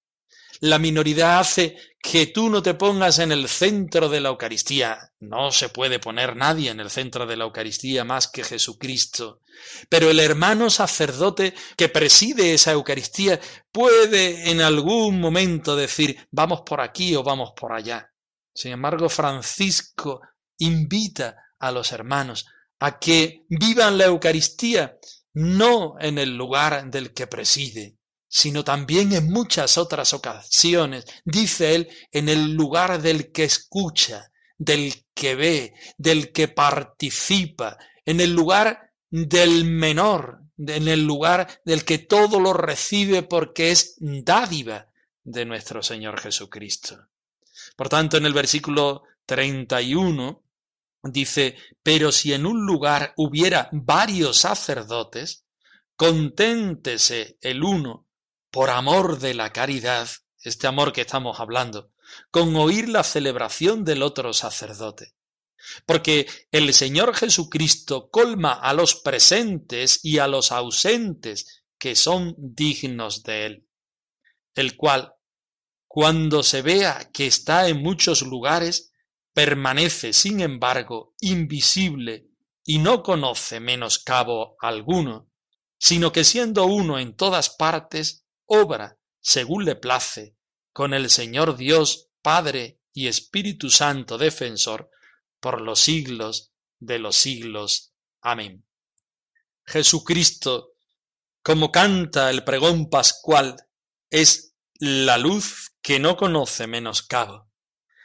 La 0.62 0.78
minoridad 0.78 1.40
hace 1.40 1.76
que 2.00 2.28
tú 2.28 2.48
no 2.48 2.62
te 2.62 2.74
pongas 2.74 3.18
en 3.18 3.32
el 3.32 3.48
centro 3.48 4.08
de 4.08 4.20
la 4.20 4.28
Eucaristía. 4.28 5.12
No 5.18 5.50
se 5.50 5.70
puede 5.70 5.98
poner 5.98 6.36
nadie 6.36 6.70
en 6.70 6.78
el 6.78 6.88
centro 6.88 7.26
de 7.26 7.36
la 7.36 7.42
Eucaristía 7.42 8.04
más 8.04 8.28
que 8.28 8.44
Jesucristo. 8.44 9.40
Pero 9.88 10.08
el 10.08 10.20
hermano 10.20 10.70
sacerdote 10.70 11.52
que 11.76 11.88
preside 11.88 12.54
esa 12.54 12.70
Eucaristía 12.70 13.40
puede 13.72 14.52
en 14.52 14.60
algún 14.60 15.20
momento 15.20 15.74
decir 15.74 16.28
vamos 16.30 16.60
por 16.60 16.80
aquí 16.80 17.16
o 17.16 17.24
vamos 17.24 17.54
por 17.56 17.72
allá. 17.72 18.12
Sin 18.54 18.70
embargo, 18.70 19.08
Francisco 19.08 20.20
invita 20.58 21.34
a 21.58 21.72
los 21.72 21.90
hermanos 21.90 22.46
a 22.78 23.00
que 23.00 23.46
vivan 23.48 23.98
la 23.98 24.04
Eucaristía 24.04 24.96
no 25.34 25.96
en 25.98 26.18
el 26.18 26.36
lugar 26.36 26.88
del 26.88 27.12
que 27.12 27.26
preside, 27.26 27.96
sino 28.34 28.64
también 28.64 29.12
en 29.12 29.30
muchas 29.30 29.76
otras 29.76 30.14
ocasiones, 30.14 31.04
dice 31.22 31.74
él, 31.74 31.88
en 32.10 32.30
el 32.30 32.54
lugar 32.54 33.02
del 33.02 33.30
que 33.30 33.44
escucha, 33.44 34.32
del 34.56 35.04
que 35.12 35.34
ve, 35.34 35.74
del 35.98 36.32
que 36.32 36.48
participa, 36.48 37.76
en 38.06 38.20
el 38.20 38.32
lugar 38.32 38.90
del 39.10 39.66
menor, 39.66 40.44
en 40.56 40.88
el 40.88 41.04
lugar 41.04 41.60
del 41.66 41.84
que 41.84 41.98
todo 41.98 42.40
lo 42.40 42.54
recibe 42.54 43.22
porque 43.22 43.70
es 43.70 43.96
dádiva 44.00 44.86
de 45.22 45.44
nuestro 45.44 45.82
Señor 45.82 46.18
Jesucristo. 46.18 47.08
Por 47.76 47.90
tanto, 47.90 48.16
en 48.16 48.24
el 48.24 48.32
versículo 48.32 49.02
31 49.26 50.42
dice, 51.02 51.56
pero 51.82 52.10
si 52.10 52.32
en 52.32 52.46
un 52.46 52.64
lugar 52.64 53.12
hubiera 53.18 53.68
varios 53.72 54.38
sacerdotes, 54.38 55.44
conténtese 55.96 57.36
el 57.42 57.62
uno 57.62 58.06
por 58.52 58.68
amor 58.68 59.18
de 59.18 59.32
la 59.32 59.50
caridad, 59.50 60.08
este 60.42 60.66
amor 60.66 60.92
que 60.92 61.00
estamos 61.00 61.40
hablando, 61.40 61.90
con 62.30 62.54
oír 62.54 62.88
la 62.88 63.02
celebración 63.02 63.82
del 63.82 64.02
otro 64.02 64.34
sacerdote. 64.34 65.14
Porque 65.86 66.26
el 66.50 66.74
Señor 66.74 67.16
Jesucristo 67.16 68.10
colma 68.10 68.52
a 68.52 68.74
los 68.74 68.96
presentes 68.96 70.00
y 70.02 70.18
a 70.18 70.28
los 70.28 70.52
ausentes 70.52 71.64
que 71.78 71.96
son 71.96 72.34
dignos 72.36 73.22
de 73.22 73.46
Él, 73.46 73.68
el 74.54 74.76
cual, 74.76 75.14
cuando 75.88 76.42
se 76.42 76.60
vea 76.60 77.10
que 77.10 77.26
está 77.26 77.68
en 77.68 77.82
muchos 77.82 78.20
lugares, 78.20 78.92
permanece, 79.32 80.12
sin 80.12 80.40
embargo, 80.40 81.14
invisible 81.20 82.28
y 82.64 82.78
no 82.78 83.02
conoce 83.02 83.60
menoscabo 83.60 84.56
alguno, 84.60 85.30
sino 85.78 86.12
que 86.12 86.24
siendo 86.24 86.66
uno 86.66 86.98
en 86.98 87.16
todas 87.16 87.48
partes, 87.48 88.21
obra 88.52 88.98
según 89.20 89.64
le 89.64 89.76
place, 89.76 90.36
con 90.72 90.94
el 90.94 91.08
Señor 91.08 91.56
Dios, 91.56 92.08
Padre 92.22 92.80
y 92.92 93.06
Espíritu 93.06 93.70
Santo 93.70 94.18
defensor, 94.18 94.90
por 95.40 95.60
los 95.60 95.80
siglos 95.80 96.52
de 96.78 96.98
los 96.98 97.16
siglos. 97.16 97.92
Amén. 98.20 98.64
Jesucristo, 99.64 100.74
como 101.42 101.70
canta 101.70 102.30
el 102.30 102.44
pregón 102.44 102.90
pascual, 102.90 103.56
es 104.10 104.54
la 104.78 105.18
luz 105.18 105.74
que 105.80 105.98
no 105.98 106.16
conoce 106.16 106.66
menoscabo. 106.66 107.48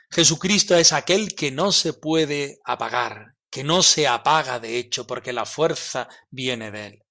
Jesucristo 0.09 0.75
es 0.75 0.93
aquel 0.93 1.35
que 1.35 1.51
no 1.51 1.71
se 1.71 1.93
puede 1.93 2.59
apagar, 2.63 3.35
que 3.49 3.63
no 3.63 3.83
se 3.83 4.07
apaga 4.07 4.59
de 4.59 4.77
hecho 4.77 5.05
porque 5.05 5.33
la 5.33 5.45
fuerza 5.45 6.07
viene 6.29 6.71
de 6.71 6.87
él. 6.87 7.03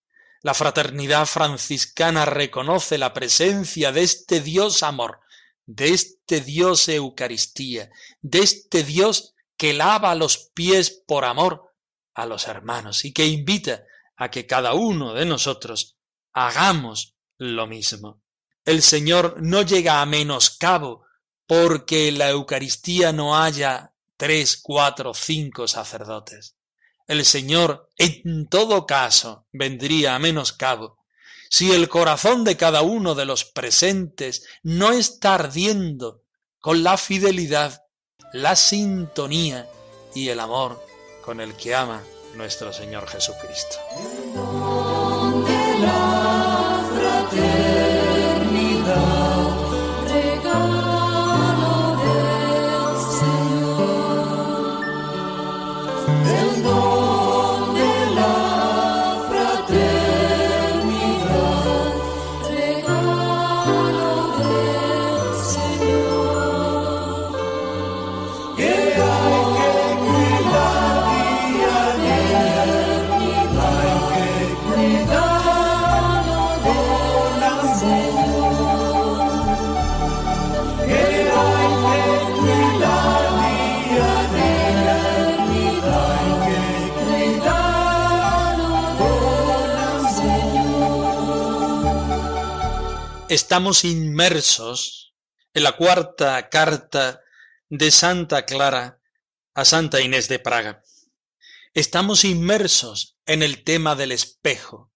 La 0.46 0.54
fraternidad 0.54 1.26
franciscana 1.26 2.24
reconoce 2.24 2.98
la 2.98 3.12
presencia 3.12 3.90
de 3.90 4.04
este 4.04 4.40
Dios 4.40 4.84
amor, 4.84 5.18
de 5.64 5.88
este 5.88 6.40
Dios 6.40 6.88
Eucaristía, 6.88 7.90
de 8.20 8.38
este 8.38 8.84
Dios 8.84 9.34
que 9.56 9.74
lava 9.74 10.14
los 10.14 10.38
pies 10.54 11.02
por 11.04 11.24
amor 11.24 11.74
a 12.14 12.26
los 12.26 12.46
hermanos 12.46 13.04
y 13.04 13.12
que 13.12 13.26
invita 13.26 13.86
a 14.14 14.30
que 14.30 14.46
cada 14.46 14.74
uno 14.74 15.14
de 15.14 15.26
nosotros 15.26 15.98
hagamos 16.32 17.16
lo 17.38 17.66
mismo. 17.66 18.22
El 18.64 18.82
Señor 18.82 19.42
no 19.42 19.62
llega 19.62 20.00
a 20.00 20.06
menoscabo 20.06 21.06
porque 21.48 22.06
en 22.06 22.18
la 22.18 22.30
Eucaristía 22.30 23.12
no 23.12 23.36
haya 23.36 23.94
tres, 24.16 24.60
cuatro, 24.62 25.12
cinco 25.12 25.66
sacerdotes. 25.66 26.55
El 27.06 27.24
Señor 27.24 27.92
en 27.96 28.48
todo 28.48 28.86
caso 28.86 29.46
vendría 29.52 30.14
a 30.14 30.18
menoscabo 30.18 30.98
si 31.48 31.72
el 31.72 31.88
corazón 31.88 32.44
de 32.44 32.56
cada 32.56 32.82
uno 32.82 33.14
de 33.14 33.24
los 33.24 33.44
presentes 33.44 34.44
no 34.62 34.92
está 34.92 35.34
ardiendo 35.34 36.22
con 36.60 36.82
la 36.82 36.96
fidelidad, 36.96 37.84
la 38.32 38.56
sintonía 38.56 39.68
y 40.14 40.28
el 40.28 40.40
amor 40.40 40.84
con 41.24 41.40
el 41.40 41.54
que 41.54 41.74
ama 41.74 42.02
nuestro 42.34 42.72
Señor 42.72 43.06
Jesucristo. 43.08 43.76
Estamos 93.36 93.84
inmersos 93.84 95.14
en 95.52 95.62
la 95.62 95.72
cuarta 95.72 96.48
carta 96.48 97.20
de 97.68 97.90
Santa 97.90 98.46
Clara 98.46 98.98
a 99.52 99.66
Santa 99.66 100.00
Inés 100.00 100.28
de 100.28 100.38
Praga. 100.38 100.82
Estamos 101.74 102.24
inmersos 102.24 103.18
en 103.26 103.42
el 103.42 103.62
tema 103.62 103.94
del 103.94 104.12
espejo. 104.12 104.90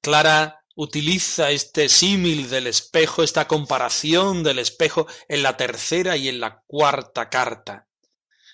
Clara 0.00 0.64
utiliza 0.74 1.50
este 1.50 1.90
símil 1.90 2.48
del 2.48 2.68
espejo, 2.68 3.22
esta 3.22 3.46
comparación 3.46 4.42
del 4.42 4.60
espejo 4.60 5.06
en 5.28 5.42
la 5.42 5.58
tercera 5.58 6.16
y 6.16 6.28
en 6.28 6.40
la 6.40 6.62
cuarta 6.66 7.28
carta. 7.28 7.86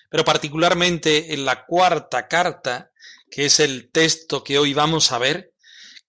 Pero 0.09 0.25
particularmente 0.25 1.33
en 1.33 1.45
la 1.45 1.65
cuarta 1.65 2.27
carta, 2.27 2.91
que 3.29 3.45
es 3.45 3.61
el 3.61 3.91
texto 3.93 4.43
que 4.43 4.59
hoy 4.59 4.73
vamos 4.73 5.13
a 5.13 5.19
ver, 5.19 5.53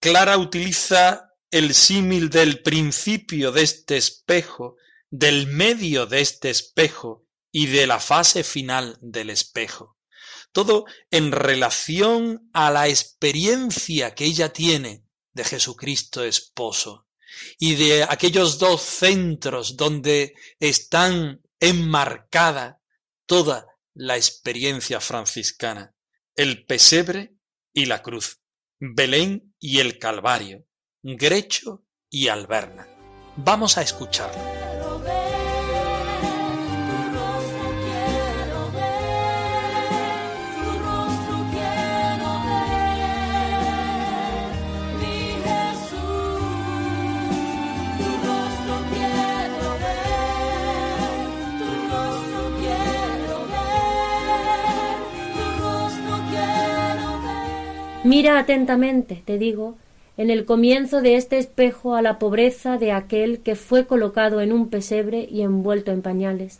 Clara 0.01 0.37
utiliza 0.37 1.32
el 1.53 1.75
símil 1.75 2.31
del 2.31 2.63
principio 2.63 3.51
de 3.51 3.61
este 3.61 3.95
espejo, 3.95 4.75
del 5.11 5.45
medio 5.45 6.07
de 6.07 6.19
este 6.19 6.49
espejo 6.49 7.27
y 7.51 7.67
de 7.67 7.85
la 7.85 7.99
fase 7.99 8.43
final 8.43 8.97
del 9.01 9.29
espejo. 9.29 9.95
Todo 10.51 10.85
en 11.11 11.31
relación 11.31 12.49
a 12.53 12.71
la 12.71 12.87
experiencia 12.87 14.15
que 14.15 14.25
ella 14.25 14.51
tiene 14.51 15.05
de 15.31 15.43
Jesucristo 15.43 16.23
esposo 16.23 17.07
y 17.59 17.75
de 17.75 18.01
aquellos 18.01 18.57
dos 18.57 18.81
centros 18.81 19.77
donde 19.77 20.33
están 20.59 21.43
enmarcada 21.59 22.81
toda 23.27 23.67
la 23.93 24.17
experiencia 24.17 24.99
franciscana, 24.99 25.93
el 26.35 26.65
pesebre 26.65 27.35
y 27.71 27.85
la 27.85 28.01
cruz, 28.01 28.39
Belén 28.79 29.53
y 29.59 29.81
el 29.81 29.99
Calvario, 29.99 30.65
Grecho 31.05 31.83
y 32.09 32.29
Alberna. 32.29 32.87
Vamos 33.35 33.77
a 33.77 33.81
escucharlo. 33.81 34.41
Mira 58.05 58.37
atentamente, 58.37 59.21
te 59.25 59.37
digo, 59.37 59.77
en 60.17 60.29
el 60.29 60.45
comienzo 60.45 61.01
de 61.01 61.15
este 61.15 61.37
espejo 61.39 61.95
a 61.95 62.01
la 62.01 62.19
pobreza 62.19 62.77
de 62.77 62.91
aquel 62.91 63.39
que 63.39 63.55
fue 63.55 63.87
colocado 63.87 64.41
en 64.41 64.53
un 64.53 64.69
pesebre 64.69 65.27
y 65.29 65.41
envuelto 65.41 65.91
en 65.91 66.01
pañales. 66.01 66.59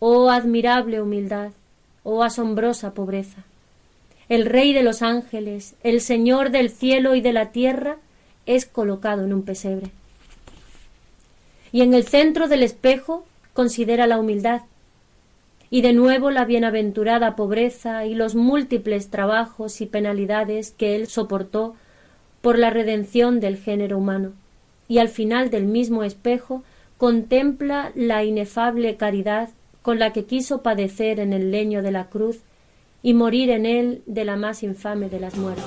Oh 0.00 0.30
admirable 0.30 1.00
humildad, 1.00 1.52
oh 2.02 2.24
asombrosa 2.24 2.92
pobreza. 2.92 3.44
El 4.28 4.46
Rey 4.46 4.72
de 4.72 4.82
los 4.82 5.02
ángeles, 5.02 5.74
el 5.82 6.00
Señor 6.00 6.50
del 6.50 6.70
cielo 6.70 7.14
y 7.14 7.20
de 7.20 7.32
la 7.32 7.52
tierra, 7.52 7.98
es 8.46 8.66
colocado 8.66 9.24
en 9.24 9.32
un 9.32 9.42
pesebre. 9.42 9.90
Y 11.72 11.82
en 11.82 11.94
el 11.94 12.04
centro 12.04 12.48
del 12.48 12.62
espejo 12.62 13.24
considera 13.52 14.06
la 14.06 14.18
humildad, 14.18 14.62
y 15.70 15.82
de 15.82 15.92
nuevo 15.92 16.30
la 16.30 16.44
bienaventurada 16.44 17.36
pobreza 17.36 18.06
y 18.06 18.14
los 18.14 18.34
múltiples 18.34 19.10
trabajos 19.10 19.80
y 19.80 19.86
penalidades 19.86 20.70
que 20.72 20.94
él 20.94 21.08
soportó 21.08 21.74
por 22.44 22.58
la 22.58 22.68
redención 22.68 23.40
del 23.40 23.56
género 23.56 23.96
humano, 23.96 24.32
y 24.86 24.98
al 24.98 25.08
final 25.08 25.48
del 25.48 25.64
mismo 25.64 26.04
espejo 26.04 26.62
contempla 26.98 27.90
la 27.94 28.22
inefable 28.22 28.96
caridad 28.96 29.48
con 29.80 29.98
la 29.98 30.12
que 30.12 30.26
quiso 30.26 30.60
padecer 30.60 31.20
en 31.20 31.32
el 31.32 31.50
leño 31.50 31.82
de 31.82 31.90
la 31.90 32.10
cruz 32.10 32.40
y 33.02 33.14
morir 33.14 33.48
en 33.48 33.64
él 33.64 34.02
de 34.04 34.26
la 34.26 34.36
más 34.36 34.62
infame 34.62 35.08
de 35.08 35.20
las 35.20 35.38
muertes. 35.38 35.64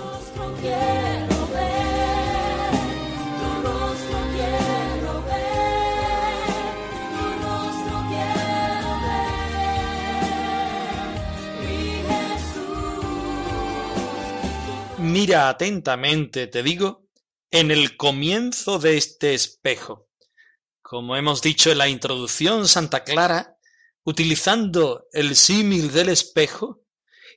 Mira 15.07 15.47
atentamente, 15.47 16.47
te 16.47 16.61
digo, 16.61 17.07
en 17.49 17.71
el 17.71 17.95
comienzo 17.95 18.77
de 18.77 18.97
este 18.97 19.33
espejo. 19.33 20.09
Como 20.81 21.15
hemos 21.15 21.41
dicho 21.41 21.71
en 21.71 21.77
la 21.77 21.87
introducción, 21.87 22.67
Santa 22.67 23.05
Clara, 23.05 23.57
utilizando 24.03 25.07
el 25.13 25.37
símil 25.37 25.93
del 25.93 26.09
espejo, 26.09 26.81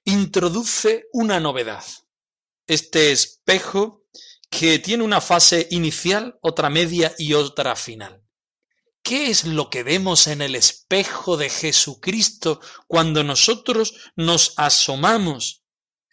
introduce 0.04 1.04
una 1.12 1.38
novedad. 1.38 1.84
Este 2.66 3.12
espejo 3.12 4.04
que 4.50 4.80
tiene 4.80 5.04
una 5.04 5.20
fase 5.20 5.68
inicial, 5.70 6.40
otra 6.42 6.70
media 6.70 7.14
y 7.18 7.34
otra 7.34 7.76
final. 7.76 8.20
¿Qué 9.00 9.30
es 9.30 9.44
lo 9.44 9.70
que 9.70 9.84
vemos 9.84 10.26
en 10.26 10.42
el 10.42 10.56
espejo 10.56 11.36
de 11.36 11.48
Jesucristo 11.50 12.60
cuando 12.88 13.22
nosotros 13.22 13.94
nos 14.16 14.54
asomamos 14.56 15.59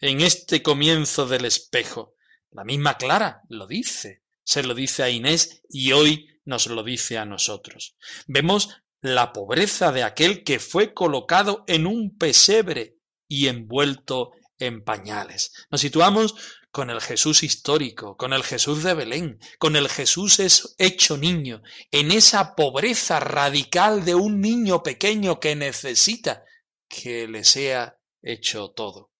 en 0.00 0.20
este 0.20 0.62
comienzo 0.62 1.26
del 1.26 1.44
espejo. 1.44 2.14
La 2.50 2.64
misma 2.64 2.96
Clara 2.96 3.42
lo 3.48 3.66
dice, 3.66 4.22
se 4.42 4.62
lo 4.62 4.74
dice 4.74 5.02
a 5.02 5.10
Inés 5.10 5.62
y 5.68 5.92
hoy 5.92 6.28
nos 6.44 6.66
lo 6.66 6.82
dice 6.82 7.18
a 7.18 7.24
nosotros. 7.24 7.96
Vemos 8.26 8.70
la 9.00 9.32
pobreza 9.32 9.92
de 9.92 10.02
aquel 10.02 10.44
que 10.44 10.58
fue 10.58 10.94
colocado 10.94 11.64
en 11.66 11.86
un 11.86 12.16
pesebre 12.16 12.96
y 13.28 13.46
envuelto 13.48 14.32
en 14.58 14.82
pañales. 14.82 15.52
Nos 15.70 15.80
situamos 15.80 16.34
con 16.70 16.90
el 16.90 17.00
Jesús 17.00 17.42
histórico, 17.42 18.16
con 18.16 18.32
el 18.32 18.42
Jesús 18.42 18.82
de 18.82 18.94
Belén, 18.94 19.38
con 19.58 19.76
el 19.76 19.88
Jesús 19.88 20.38
hecho 20.78 21.16
niño, 21.16 21.62
en 21.90 22.10
esa 22.10 22.54
pobreza 22.54 23.20
radical 23.20 24.04
de 24.04 24.14
un 24.14 24.40
niño 24.40 24.82
pequeño 24.82 25.40
que 25.40 25.56
necesita 25.56 26.44
que 26.88 27.26
le 27.28 27.44
sea 27.44 27.98
hecho 28.22 28.70
todo. 28.70 29.12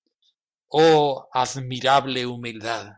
Oh 0.69 1.29
admirable 1.33 2.27
humildad. 2.27 2.93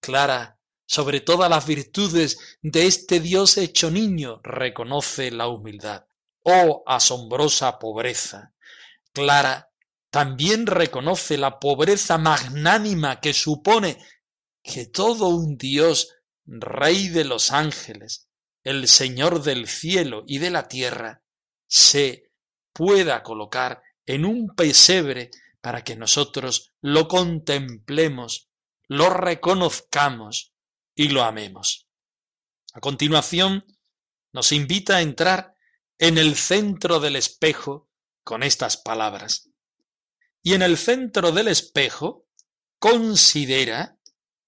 Clara 0.00 0.58
sobre 0.86 1.20
todas 1.20 1.48
las 1.48 1.66
virtudes 1.66 2.58
de 2.62 2.86
este 2.86 3.20
Dios 3.20 3.56
hecho 3.58 3.90
niño, 3.90 4.40
reconoce 4.42 5.30
la 5.30 5.46
humildad. 5.46 6.06
Oh 6.42 6.82
asombrosa 6.86 7.78
pobreza. 7.78 8.54
Clara 9.12 9.70
también 10.10 10.66
reconoce 10.66 11.38
la 11.38 11.60
pobreza 11.60 12.18
magnánima 12.18 13.20
que 13.20 13.32
supone 13.32 13.98
que 14.62 14.86
todo 14.86 15.28
un 15.28 15.56
Dios, 15.56 16.16
Rey 16.44 17.08
de 17.08 17.24
los 17.24 17.52
ángeles, 17.52 18.28
el 18.64 18.88
Señor 18.88 19.42
del 19.42 19.68
cielo 19.68 20.24
y 20.26 20.38
de 20.38 20.50
la 20.50 20.66
tierra, 20.66 21.22
se 21.68 22.32
pueda 22.72 23.22
colocar 23.22 23.82
en 24.06 24.24
un 24.24 24.48
pesebre 24.56 25.30
para 25.60 25.84
que 25.84 25.96
nosotros 25.96 26.72
lo 26.80 27.08
contemplemos, 27.08 28.50
lo 28.88 29.10
reconozcamos 29.10 30.52
y 30.94 31.08
lo 31.08 31.22
amemos. 31.22 31.86
A 32.72 32.80
continuación, 32.80 33.64
nos 34.32 34.52
invita 34.52 34.96
a 34.96 35.02
entrar 35.02 35.54
en 35.98 36.18
el 36.18 36.36
centro 36.36 37.00
del 37.00 37.16
espejo 37.16 37.90
con 38.24 38.42
estas 38.42 38.76
palabras. 38.76 39.50
Y 40.42 40.54
en 40.54 40.62
el 40.62 40.78
centro 40.78 41.32
del 41.32 41.48
espejo 41.48 42.26
considera, 42.78 43.98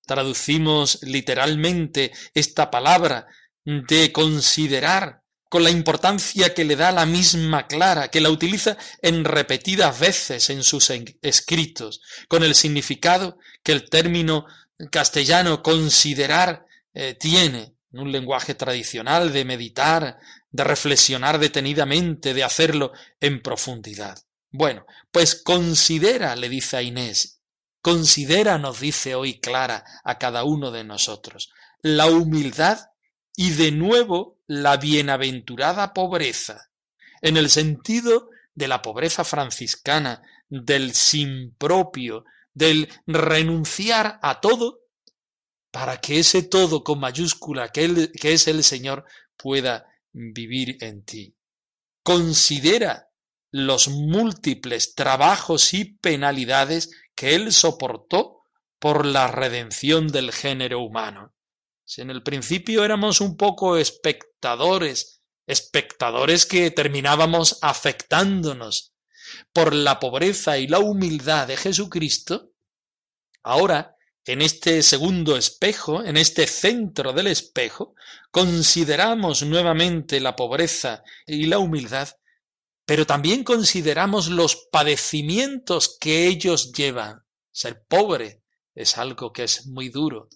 traducimos 0.06 1.02
literalmente 1.02 2.12
esta 2.32 2.70
palabra 2.70 3.26
de 3.64 4.12
considerar 4.12 5.21
con 5.52 5.64
la 5.64 5.70
importancia 5.70 6.54
que 6.54 6.64
le 6.64 6.76
da 6.76 6.92
la 6.92 7.04
misma 7.04 7.66
Clara, 7.66 8.08
que 8.08 8.22
la 8.22 8.30
utiliza 8.30 8.78
en 9.02 9.22
repetidas 9.22 10.00
veces 10.00 10.48
en 10.48 10.62
sus 10.62 10.90
escritos, 11.20 12.00
con 12.26 12.42
el 12.42 12.54
significado 12.54 13.36
que 13.62 13.72
el 13.72 13.90
término 13.90 14.46
castellano 14.90 15.62
considerar 15.62 16.64
eh, 16.94 17.18
tiene, 17.20 17.74
en 17.92 18.00
un 18.00 18.10
lenguaje 18.10 18.54
tradicional 18.54 19.30
de 19.30 19.44
meditar, 19.44 20.18
de 20.50 20.64
reflexionar 20.64 21.38
detenidamente, 21.38 22.32
de 22.32 22.44
hacerlo 22.44 22.92
en 23.20 23.42
profundidad. 23.42 24.18
Bueno, 24.50 24.86
pues 25.10 25.34
considera, 25.34 26.34
le 26.34 26.48
dice 26.48 26.78
a 26.78 26.82
Inés, 26.82 27.42
considera, 27.82 28.56
nos 28.56 28.80
dice 28.80 29.14
hoy 29.14 29.38
Clara, 29.38 29.84
a 30.02 30.16
cada 30.16 30.44
uno 30.44 30.70
de 30.70 30.84
nosotros, 30.84 31.50
la 31.82 32.06
humildad 32.06 32.78
y 33.36 33.50
de 33.50 33.70
nuevo 33.70 34.38
la 34.52 34.76
bienaventurada 34.76 35.94
pobreza, 35.94 36.68
en 37.22 37.38
el 37.38 37.48
sentido 37.48 38.28
de 38.54 38.68
la 38.68 38.82
pobreza 38.82 39.24
franciscana, 39.24 40.20
del 40.50 40.92
sin 40.92 41.54
propio, 41.54 42.26
del 42.52 42.90
renunciar 43.06 44.18
a 44.20 44.40
todo 44.40 44.80
para 45.70 46.02
que 46.02 46.18
ese 46.18 46.42
todo 46.42 46.84
con 46.84 47.00
mayúscula 47.00 47.70
que, 47.70 48.12
que 48.12 48.34
es 48.34 48.46
el 48.46 48.62
Señor 48.62 49.06
pueda 49.38 49.86
vivir 50.12 50.76
en 50.84 51.02
ti. 51.02 51.34
Considera 52.02 53.08
los 53.50 53.88
múltiples 53.88 54.94
trabajos 54.94 55.72
y 55.72 55.94
penalidades 55.94 56.90
que 57.14 57.34
Él 57.34 57.52
soportó 57.52 58.42
por 58.78 59.06
la 59.06 59.28
redención 59.28 60.08
del 60.08 60.30
género 60.30 60.80
humano. 60.80 61.32
Si 61.94 62.00
en 62.00 62.08
el 62.08 62.22
principio 62.22 62.86
éramos 62.86 63.20
un 63.20 63.36
poco 63.36 63.76
espectadores, 63.76 65.20
espectadores 65.46 66.46
que 66.46 66.70
terminábamos 66.70 67.58
afectándonos 67.60 68.94
por 69.52 69.74
la 69.74 70.00
pobreza 70.00 70.56
y 70.56 70.68
la 70.68 70.78
humildad 70.78 71.48
de 71.48 71.58
Jesucristo, 71.58 72.54
ahora, 73.42 73.94
en 74.24 74.40
este 74.40 74.82
segundo 74.82 75.36
espejo, 75.36 76.02
en 76.02 76.16
este 76.16 76.46
centro 76.46 77.12
del 77.12 77.26
espejo, 77.26 77.94
consideramos 78.30 79.42
nuevamente 79.42 80.18
la 80.18 80.34
pobreza 80.34 81.02
y 81.26 81.44
la 81.44 81.58
humildad, 81.58 82.08
pero 82.86 83.06
también 83.06 83.44
consideramos 83.44 84.28
los 84.28 84.66
padecimientos 84.72 85.98
que 86.00 86.26
ellos 86.26 86.72
llevan. 86.72 87.22
Ser 87.50 87.84
pobre 87.86 88.40
es 88.74 88.96
algo 88.96 89.30
que 89.30 89.44
es 89.44 89.66
muy 89.66 89.90
duro. 89.90 90.30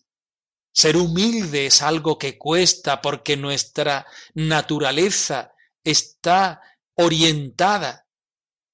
Ser 0.76 0.98
humilde 0.98 1.64
es 1.64 1.80
algo 1.80 2.18
que 2.18 2.36
cuesta 2.36 3.00
porque 3.00 3.34
nuestra 3.34 4.06
naturaleza 4.34 5.54
está 5.82 6.60
orientada 6.96 8.06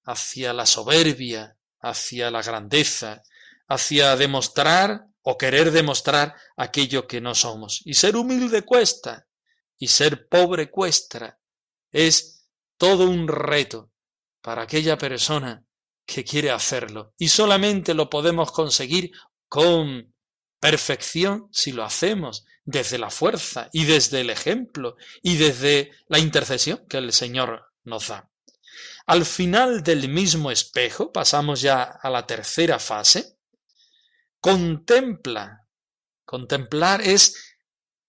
hacia 0.02 0.52
la 0.52 0.66
soberbia, 0.66 1.56
hacia 1.80 2.32
la 2.32 2.42
grandeza, 2.42 3.22
hacia 3.68 4.16
demostrar 4.16 5.06
o 5.22 5.38
querer 5.38 5.70
demostrar 5.70 6.34
aquello 6.56 7.06
que 7.06 7.20
no 7.20 7.36
somos. 7.36 7.82
Y 7.84 7.94
ser 7.94 8.16
humilde 8.16 8.62
cuesta, 8.62 9.28
y 9.78 9.86
ser 9.86 10.26
pobre 10.26 10.72
cuesta. 10.72 11.38
Es 11.92 12.48
todo 12.78 13.08
un 13.08 13.28
reto 13.28 13.92
para 14.40 14.62
aquella 14.62 14.98
persona 14.98 15.64
que 16.04 16.24
quiere 16.24 16.50
hacerlo. 16.50 17.14
Y 17.16 17.28
solamente 17.28 17.94
lo 17.94 18.10
podemos 18.10 18.50
conseguir 18.50 19.12
con 19.46 20.11
perfección 20.62 21.48
si 21.50 21.72
lo 21.72 21.82
hacemos 21.82 22.46
desde 22.64 22.96
la 22.96 23.10
fuerza 23.10 23.68
y 23.72 23.84
desde 23.84 24.20
el 24.20 24.30
ejemplo 24.30 24.94
y 25.20 25.36
desde 25.36 25.90
la 26.06 26.20
intercesión 26.20 26.86
que 26.88 26.98
el 26.98 27.12
Señor 27.12 27.64
nos 27.82 28.06
da. 28.06 28.30
Al 29.06 29.24
final 29.24 29.82
del 29.82 30.08
mismo 30.08 30.52
espejo, 30.52 31.10
pasamos 31.10 31.62
ya 31.62 31.82
a 31.82 32.08
la 32.10 32.28
tercera 32.28 32.78
fase, 32.78 33.38
contempla. 34.38 35.66
Contemplar 36.24 37.00
es 37.00 37.56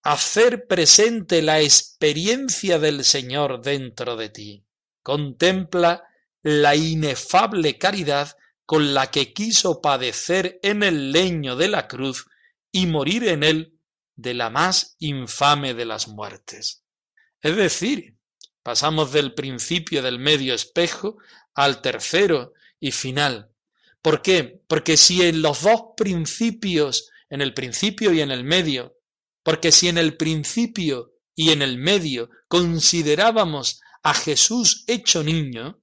hacer 0.04 0.68
presente 0.68 1.42
la 1.42 1.60
experiencia 1.60 2.78
del 2.78 3.04
Señor 3.04 3.62
dentro 3.62 4.16
de 4.16 4.28
ti. 4.28 4.64
Contempla 5.02 6.04
la 6.42 6.76
inefable 6.76 7.78
caridad 7.78 8.36
con 8.64 8.94
la 8.94 9.10
que 9.10 9.32
quiso 9.32 9.80
padecer 9.80 10.60
en 10.62 10.84
el 10.84 11.10
leño 11.10 11.56
de 11.56 11.66
la 11.66 11.88
cruz 11.88 12.28
y 12.74 12.86
morir 12.86 13.24
en 13.28 13.42
él 13.42 13.80
de 14.16 14.34
la 14.34 14.50
más 14.50 14.96
infame 14.98 15.72
de 15.72 15.86
las 15.86 16.08
muertes. 16.08 16.84
Es 17.40 17.56
decir, 17.56 18.14
Pasamos 18.64 19.12
del 19.12 19.34
principio 19.34 20.02
del 20.02 20.18
medio 20.18 20.54
espejo 20.54 21.18
al 21.54 21.82
tercero 21.82 22.54
y 22.80 22.92
final. 22.92 23.50
¿Por 24.00 24.22
qué? 24.22 24.62
Porque 24.66 24.96
si 24.96 25.20
en 25.20 25.42
los 25.42 25.60
dos 25.60 25.82
principios, 25.98 27.10
en 27.28 27.42
el 27.42 27.52
principio 27.52 28.10
y 28.14 28.22
en 28.22 28.30
el 28.30 28.42
medio, 28.42 28.96
porque 29.42 29.70
si 29.70 29.88
en 29.88 29.98
el 29.98 30.16
principio 30.16 31.12
y 31.34 31.50
en 31.50 31.60
el 31.60 31.76
medio 31.76 32.30
considerábamos 32.48 33.82
a 34.02 34.14
Jesús 34.14 34.84
hecho 34.86 35.22
niño, 35.22 35.82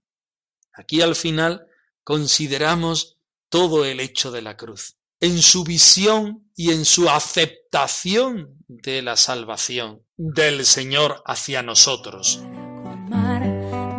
aquí 0.74 1.02
al 1.02 1.16
final 1.16 1.68
consideramos 2.04 3.20
todo 3.50 3.86
el 3.86 4.00
hecho 4.00 4.32
de 4.32 4.42
la 4.42 4.58
cruz, 4.58 4.98
en 5.20 5.40
su 5.40 5.64
visión 5.64 6.51
y 6.62 6.72
en 6.72 6.86
su 6.86 7.10
aceptación 7.10 8.56
de 8.68 9.02
la 9.02 9.18
salvación 9.18 10.04
del 10.16 10.64
Señor 10.64 11.24
hacia 11.26 11.64
nosotros 11.64 12.40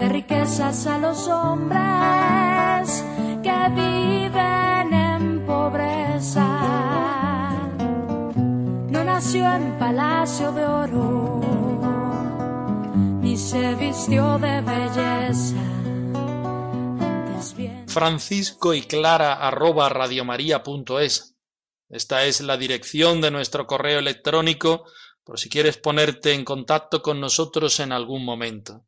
de 0.02 0.08
riquezas 0.08 0.86
a 0.86 0.98
los 0.98 1.28
hombres 1.28 3.04
que 3.42 3.68
viven 3.74 4.92
en 4.92 5.46
pobreza. 5.46 6.46
No 8.90 9.04
nació 9.04 9.52
en 9.54 9.78
palacio 9.78 10.52
de 10.52 10.64
oro, 10.64 11.40
ni 13.20 13.36
se 13.36 13.74
vistió 13.76 14.38
de 14.38 14.60
belleza. 14.60 15.56
Francisco 17.86 18.72
y 18.72 18.82
Clara 18.82 19.34
arroba 19.34 19.88
radiomaria.es. 19.88 21.31
Esta 21.92 22.24
es 22.24 22.40
la 22.40 22.56
dirección 22.56 23.20
de 23.20 23.30
nuestro 23.30 23.66
correo 23.66 23.98
electrónico 23.98 24.86
por 25.24 25.38
si 25.38 25.50
quieres 25.50 25.76
ponerte 25.76 26.32
en 26.32 26.42
contacto 26.42 27.02
con 27.02 27.20
nosotros 27.20 27.78
en 27.80 27.92
algún 27.92 28.24
momento. 28.24 28.86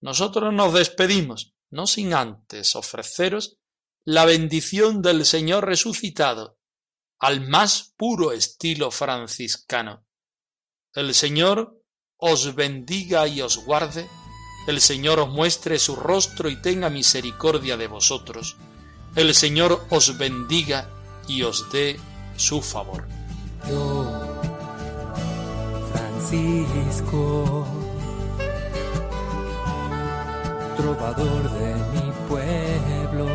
Nosotros 0.00 0.52
nos 0.52 0.74
despedimos, 0.74 1.54
no 1.70 1.86
sin 1.86 2.12
antes 2.12 2.74
ofreceros 2.74 3.58
la 4.04 4.24
bendición 4.24 5.02
del 5.02 5.24
Señor 5.24 5.66
resucitado, 5.66 6.58
al 7.20 7.46
más 7.46 7.94
puro 7.96 8.32
estilo 8.32 8.90
franciscano. 8.90 10.04
El 10.94 11.14
Señor 11.14 11.80
os 12.16 12.56
bendiga 12.56 13.28
y 13.28 13.40
os 13.40 13.58
guarde, 13.58 14.08
el 14.66 14.80
Señor 14.80 15.20
os 15.20 15.28
muestre 15.28 15.78
su 15.78 15.94
rostro 15.94 16.50
y 16.50 16.60
tenga 16.60 16.90
misericordia 16.90 17.76
de 17.76 17.86
vosotros, 17.86 18.56
el 19.14 19.32
Señor 19.32 19.86
os 19.90 20.18
bendiga 20.18 20.90
y 21.28 21.44
os 21.44 21.70
dé 21.70 22.00
su 22.36 22.60
favor. 22.60 23.04
Francisco 25.92 27.66
trovador 30.76 31.50
de 31.52 31.74
mi 31.92 32.12
pueblo. 32.28 33.26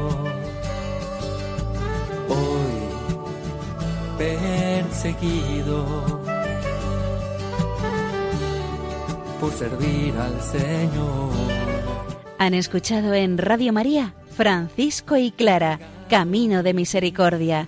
Hoy 2.30 2.78
perseguido 4.18 5.86
por 9.40 9.52
servir 9.54 10.16
al 10.18 10.42
Señor. 10.42 11.32
Han 12.40 12.54
escuchado 12.54 13.14
en 13.14 13.38
Radio 13.38 13.72
María 13.74 14.14
Francisco 14.38 15.18
y 15.18 15.32
Clara, 15.32 15.80
Camino 16.10 16.62
de 16.62 16.76
Misericordia, 16.76 17.68